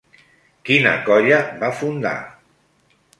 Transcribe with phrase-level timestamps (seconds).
[0.69, 2.15] Quina colla va fundar?